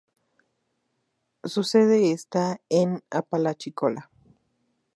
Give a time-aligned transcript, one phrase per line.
[1.43, 4.09] Su sede está en Apalachicola.